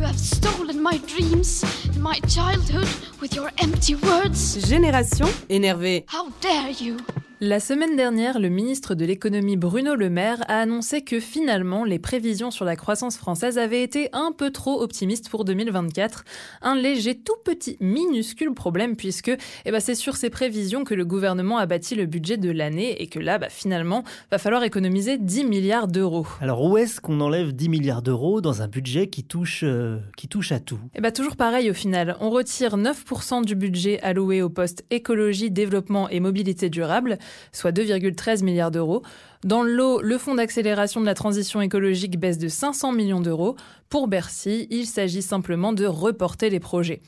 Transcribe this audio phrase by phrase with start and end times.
[0.00, 2.88] You have stolen my dreams and my childhood
[3.20, 4.56] with your empty words.
[4.66, 6.04] Génération énervée.
[6.06, 6.96] How dare you?
[7.42, 11.98] La semaine dernière, le ministre de l'économie Bruno Le Maire a annoncé que finalement les
[11.98, 16.26] prévisions sur la croissance française avaient été un peu trop optimistes pour 2024.
[16.60, 19.30] Un léger tout petit minuscule problème puisque
[19.64, 23.00] eh ben, c'est sur ces prévisions que le gouvernement a bâti le budget de l'année
[23.00, 26.26] et que là, bah, finalement, va falloir économiser 10 milliards d'euros.
[26.42, 30.28] Alors où est-ce qu'on enlève 10 milliards d'euros dans un budget qui touche, euh, qui
[30.28, 30.78] touche à tout?
[30.94, 32.18] Eh ben, toujours pareil au final.
[32.20, 37.16] On retire 9% du budget alloué au poste écologie, développement et mobilité durable
[37.52, 39.02] soit 2,13 milliards d'euros.
[39.44, 43.56] Dans le lot, le fonds d'accélération de la transition écologique baisse de 500 millions d'euros.
[43.88, 47.00] Pour Bercy, il s'agit simplement de reporter les projets.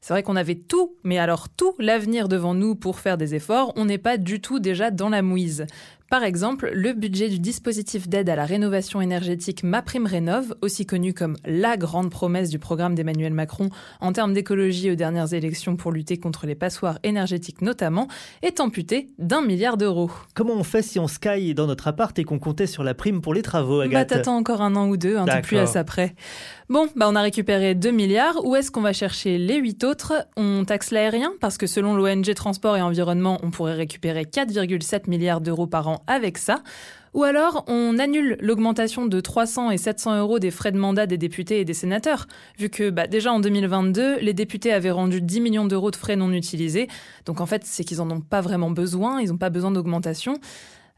[0.00, 3.72] C'est vrai qu'on avait tout, mais alors tout l'avenir devant nous pour faire des efforts,
[3.76, 5.66] on n'est pas du tout déjà dans la mouise.
[6.10, 11.36] Par exemple, le budget du dispositif d'aide à la rénovation énergétique MaPrimeRénov, aussi connu comme
[11.44, 13.68] la grande promesse du programme d'Emmanuel Macron
[14.00, 18.08] en termes d'écologie aux dernières élections pour lutter contre les passoires énergétiques notamment,
[18.40, 20.10] est amputé d'un milliard d'euros.
[20.32, 23.20] Comment on fait si on sky dans notre appart et qu'on comptait sur la prime
[23.20, 25.66] pour les travaux, Agathe Bah t'attends encore un an ou deux, un peu plus à
[25.66, 26.14] ça près.
[26.70, 28.44] Bon, bah on a récupéré 2 milliards.
[28.44, 30.26] Où est-ce qu'on va chercher les 8 autres?
[30.36, 31.32] On taxe l'aérien?
[31.40, 35.97] Parce que selon l'ONG Transport et Environnement, on pourrait récupérer 4,7 milliards d'euros par an
[36.06, 36.62] avec ça.
[37.14, 41.18] Ou alors, on annule l'augmentation de 300 et 700 euros des frais de mandat des
[41.18, 42.26] députés et des sénateurs,
[42.58, 46.16] vu que bah, déjà en 2022, les députés avaient rendu 10 millions d'euros de frais
[46.16, 46.88] non utilisés.
[47.24, 50.38] Donc en fait, c'est qu'ils en ont pas vraiment besoin, ils n'ont pas besoin d'augmentation.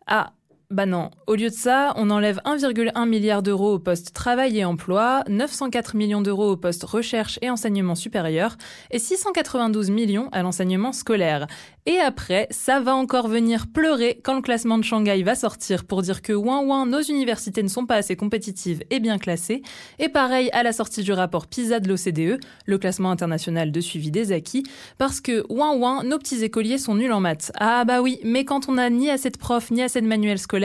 [0.07, 0.33] Ah,
[0.71, 4.65] bah non, au lieu de ça, on enlève 1,1 milliard d'euros au poste travail et
[4.65, 8.57] emploi, 904 millions d'euros au poste recherche et enseignement supérieur
[8.93, 11.49] et 692 millions à l'enseignement scolaire.
[11.87, 16.03] Et après, ça va encore venir pleurer quand le classement de Shanghai va sortir pour
[16.03, 19.63] dire que ouin ouin, nos universités ne sont pas assez compétitives et bien classées.
[19.99, 24.13] Et pareil à la sortie du rapport PISA de l'OCDE, le classement international de suivi
[24.13, 24.63] des acquis,
[24.99, 27.51] parce que ouin ouin, nos petits écoliers sont nuls en maths.
[27.59, 30.39] Ah bah oui, mais quand on n'a ni assez de profs ni assez de manuels
[30.39, 30.60] scolaires,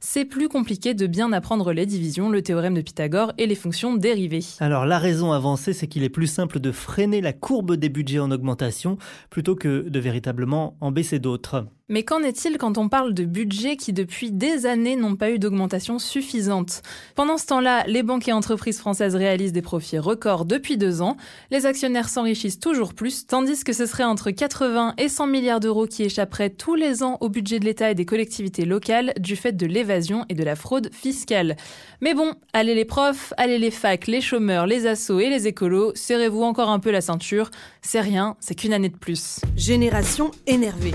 [0.00, 3.94] c'est plus compliqué de bien apprendre les divisions, le théorème de Pythagore et les fonctions
[3.94, 4.44] dérivées.
[4.60, 8.18] Alors la raison avancée, c'est qu'il est plus simple de freiner la courbe des budgets
[8.18, 8.98] en augmentation
[9.30, 11.66] plutôt que de véritablement en baisser d'autres.
[11.90, 15.38] Mais qu'en est-il quand on parle de budgets qui depuis des années n'ont pas eu
[15.38, 16.82] d'augmentation suffisante?
[17.14, 21.16] Pendant ce temps-là, les banques et entreprises françaises réalisent des profits records depuis deux ans,
[21.50, 25.86] les actionnaires s'enrichissent toujours plus, tandis que ce serait entre 80 et 100 milliards d'euros
[25.86, 29.56] qui échapperaient tous les ans au budget de l'État et des collectivités locales du fait
[29.56, 31.56] de l'évasion et de la fraude fiscale.
[32.00, 35.92] Mais bon, allez les profs, allez les facs, les chômeurs, les assos et les écolos,
[35.94, 37.50] serrez-vous encore un peu la ceinture,
[37.80, 39.40] c'est rien, c'est qu'une année de plus.
[39.56, 40.94] Génération énervée.